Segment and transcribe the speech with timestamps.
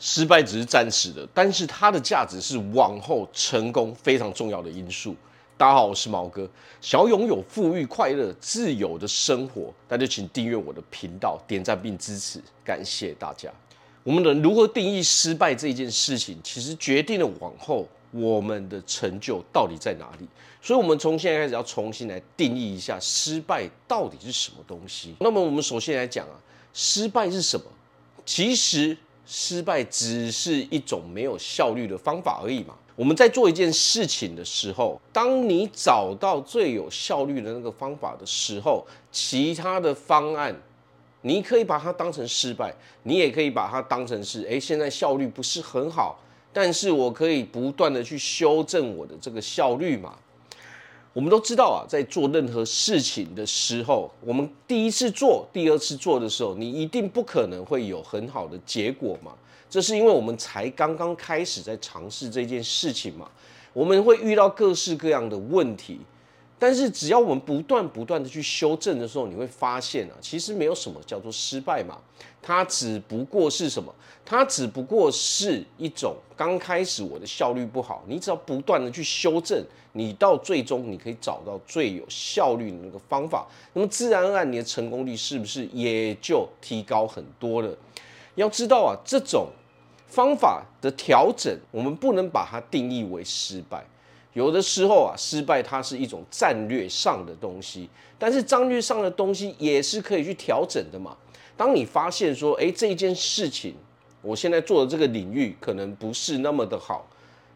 [0.00, 5.14] 失败只是暂时的，但是它的价值是往后成功非常重要的因素。
[5.56, 6.48] 大家好，我是毛哥，
[6.80, 13.50] 想要拥有富裕、快乐、自由的生活，那就请订阅我的频道，点赞并支持，感谢大家。
[14.04, 20.28] 我们能如何定义失败这件事情，其实决定了往后我们的成就到底在哪里。
[20.62, 25.16] 所以，我们从现在开始要重新来定义一下失败到底是什么东西。
[25.18, 26.38] 那么，我们首先来讲啊，
[26.72, 27.66] 失败是什么？
[28.24, 28.96] 其实，
[29.28, 32.74] 失败只是一种没有效率的方法而已嘛。
[32.96, 40.52] 我们在做一件事情的时候，当你找到最有效率的那个方法的时候，其他的方案。
[41.22, 46.16] 你可以把它当成失败，你也可以把它当成是，哎，现在效率不是很好，
[46.52, 50.16] 但是我可以不断的去修正我的这个效率嘛。
[51.12, 59.32] 我们都知道啊，在做任何事情的时候，我们第一次做、第二次做的时候，你一定不可能会有很好的结果嘛。
[59.68, 63.28] 这是因为我们才刚刚开始在尝试这件事情嘛，
[63.72, 65.98] 我们会遇到各式各样的问题。
[66.58, 71.98] 但是只要我们不断不断的去修正的时候，你会发现啊，其实没有什么叫做失败嘛，
[72.42, 73.94] 它只不过是什么？
[74.24, 87.74] 它只不过是一种刚开始我的效率不好，你只要不断的去修正，你到最终你可以找到最有效率的那个方法，那么自然而然你的成功率是不是也就提高很多了？
[88.34, 89.48] 要知道啊，这种
[90.06, 93.84] 方法的调整，我们不能把它定义为失败。
[94.34, 101.16] 有的时候啊，失败它是一种战略上的东西，但是战略上的东西也是可以去调整的嘛。
[101.56, 103.74] 当你发现说，哎，这件事情
[104.22, 107.08] 我现在做的这个领域可能不是那么的好，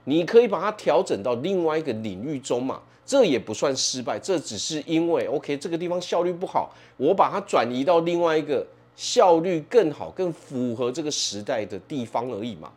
[0.05, 12.73] 你可以把它调整到另外一个领域中嘛，这也不算失败，这只是因为 OK 这个地方效率不好，我把它转移到另外一个效率更好、更符合这个时代的地方而已嘛。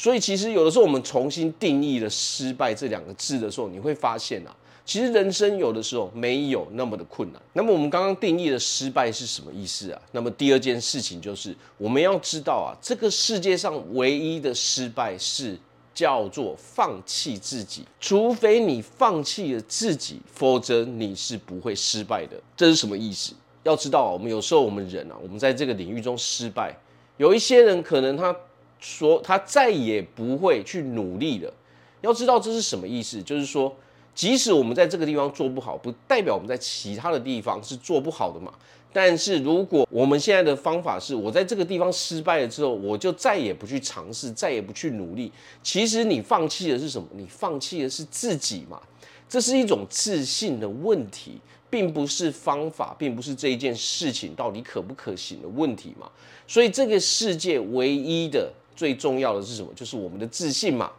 [0.00, 7.42] 所以，其实有的时候我们重新定义了“失败”这两个字的时候，你会发现啊，其实人生有的时候没有那么的困难。
[7.52, 10.00] 那么，我们刚刚定义的失败是什么意思啊？
[10.12, 15.58] 那么，第二件事情就是我们要知道啊，这个世界上唯一的失败是
[15.92, 17.84] 叫做放弃自己。
[17.98, 22.40] 除非你放弃了自己，否则你是不会失败的。
[22.56, 23.34] 这是什么意思？
[23.64, 26.72] 要知道，我们有时候我们人啊，我们在这个领域中失败，
[27.16, 28.32] 有一些人可能他。
[28.78, 31.52] 说他再也不会去努力了。
[32.00, 33.20] 要知道这是什么意思？
[33.22, 33.74] 就是说，
[34.14, 38.52] 即使我们在这个地方做不好，不代表我们在其他的地方是做不好的嘛。
[38.92, 45.32] 但是如果我们现在的方法是我在这个地方失败了之后，我就再也不去尝试，再也不去努力。
[45.60, 47.08] 其实你放弃的是什么？
[47.14, 48.80] 你放弃的是自己嘛。
[49.28, 56.08] 这是一种自信的问题，并不是方法，并不是这一件事情到底可不可行的问题嘛。
[56.46, 58.52] 所以这个世界唯一的。
[58.78, 59.68] 最重要的是什么？
[59.74, 60.92] 就是我们的自信嘛。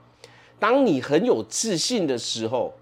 [0.60, 2.74] 当你很有自信的时候，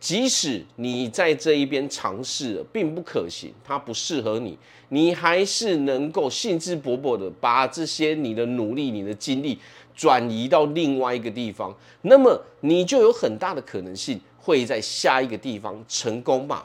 [0.00, 9.56] 即使你在这一边尝试了，并不可行，它不适合你，你还是能够兴致勃勃的把这些你的努力、你的精力
[9.94, 11.72] 转移到另外一个地方，
[12.02, 16.64] 那么你就有很大的可能性会在下一个地方成功嘛。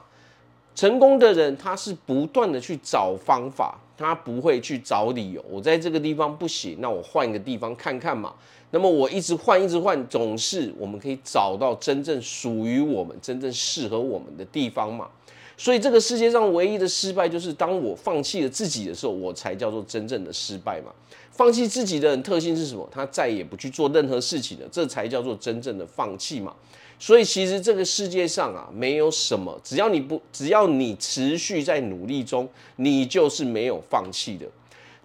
[0.75, 3.79] 成功的人，他是不断的去找方法。
[3.97, 8.33] 他不会去找理由，我在这个地方不行，那我换一个地方看看嘛。
[8.71, 15.07] 那么我一直换，一直换，总是我们可以找到真正属于我们、真正适合我们的地方嘛。
[15.55, 20.91] 所以这个世界上唯一的失败，就是当我放弃了自己的时候，我才叫做真正的失败嘛。
[21.35, 22.87] 放弃自己的人特性是什么？
[22.89, 26.55] 他再也不去做任何事情了，这才叫做真正的放弃嘛。
[26.97, 32.47] 所以其实这个世界上啊，没有什么，只要你不，只要你持续在努力中，
[32.77, 34.45] 你就是没有放弃的。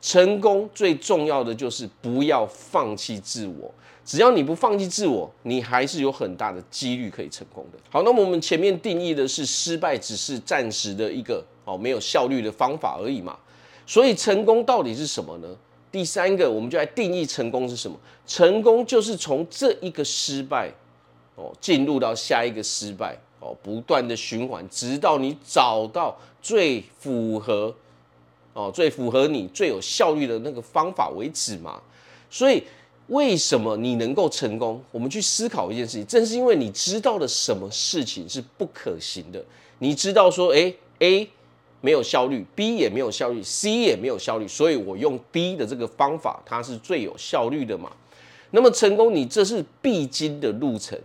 [0.01, 3.75] 成功最重要的就是不要放弃自我。
[4.05, 7.79] 只要你不放弃自我，你还是有很大的几率可以成功的。
[7.91, 13.37] 好，那么我们前面定义的是失败只是暂时的一个哦没有效率的方法而已嘛。
[13.85, 15.49] 所以成功到底是什么呢？
[15.93, 17.97] 第三个，我们就来定义成功是什么？
[18.27, 20.73] 成功就是从这一个失败。
[21.37, 27.75] 哦，进入到下一个失败哦，不断的循环，直到你找到最符合
[28.53, 31.81] 哦，最符合你最有效率的那个方法为止嘛。
[32.29, 32.62] 所以，
[33.06, 34.82] 为什么你能够成功？
[34.91, 39.43] 我们去思考一件事情，正是因为你知道了什么事情是不可行的。
[39.79, 41.26] 你知道说，诶，A
[41.81, 47.91] 没有效率，B 也没有效率，C 也没有效率，所以我用 B 的这个方法，它是最有效率的嘛。
[48.50, 50.99] 那么成功，你这是必经的路程。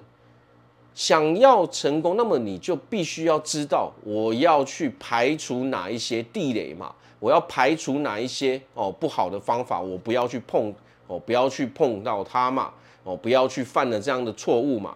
[0.94, 10.74] 想要成功，那么你就必须要知道，我要去排除哪一些地雷嘛，我要排除哪一些哦不好的方法，我不要去碰
[11.08, 12.72] 哦，不要去碰到它嘛，
[13.04, 14.96] 哦，不要去犯了这样的错误嘛。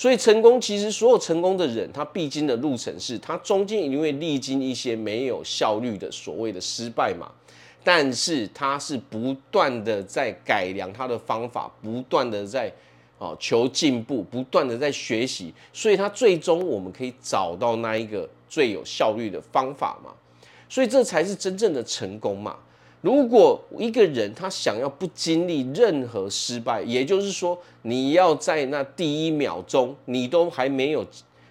[0.00, 7.30] 所以成功，其实所有成功的人，他必经的路程是，他中间一定会历经一些没有效率的所谓的失败嘛。
[7.84, 12.72] 但是他是不断的在改良他的方法，不断的在
[13.18, 20.10] 哦求进步，不断的在学习，所以他最终我们可以找到那一个最有效率的方法嘛。
[20.66, 22.56] 所以这才是真正的成功嘛。
[23.02, 31.02] 如果一个人他想要不经历任何失败，也就是说，你要在那第一秒钟，你都还没有，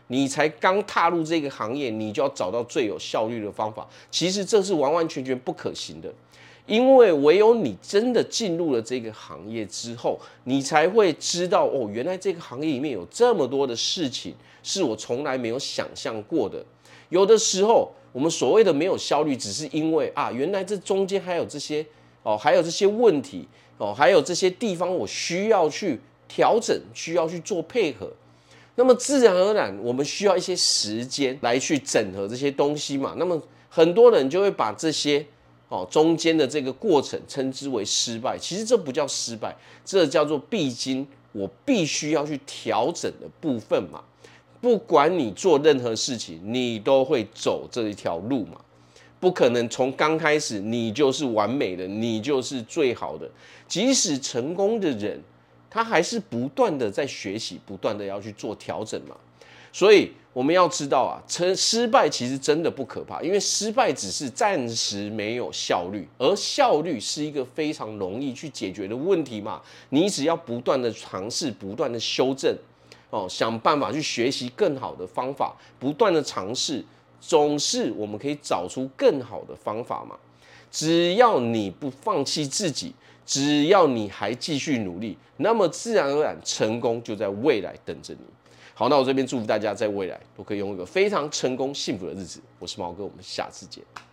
[0.09, 3.89] 你才刚踏入这个行业，你就要找到最有效率的方法。
[4.11, 6.13] 其实这是完完全全不可行的，
[6.67, 16.63] 因为唯有你真的进入了这个行业之后，你才会知道哦，原来这个行业里面有这么多的事情是我从来没有想象过的。
[17.09, 17.91] 有的时候。
[18.11, 21.85] 我们所谓的没有效率，只是因为啊，原来这中间还有这些
[22.23, 23.47] 哦，还有这些问题
[23.77, 28.11] 哦，还有这些地方我需要去调整，需要去做配合。
[28.75, 33.13] 那么自然而然，我们需要一些时间来去整合这些东西嘛。
[33.17, 35.25] 那么很多人就会把这些
[35.67, 38.37] 哦中间的这个过程称之为失败。
[38.37, 44.01] 其实这不叫失败，这叫做必经我必须要去调整的部分嘛。
[44.61, 48.59] 不管你做任何事情，你都会走这一条路嘛，
[49.19, 53.29] 不可能从刚开始你就是完美的，你就是最好的。
[53.67, 55.21] 即使成功的人，
[55.69, 59.15] 他还是不断的在学习，不断的要去做调整嘛。
[59.71, 69.61] 所以我们要知道啊，成失败其实真的不可怕，因为失败只是暂时没有效率，而效率是一个非常容易去解决的问题嘛。
[69.89, 72.53] 你只要不断的尝试，不断的修正。
[73.09, 76.83] 哦，想办法去学习更好的方法，不断的尝试，
[77.19, 80.15] 总是我们可以找出更好的方法嘛。
[80.71, 82.93] 只要你不放弃自己，
[83.25, 88.19] 只要你还继续努力，那么自然而然成功就在未来等着你。
[88.75, 92.39] 好，那我这边祝福大家在未来都可以拥有一个非常成功幸福的日子。
[92.59, 93.83] 我是毛哥，我们下次见。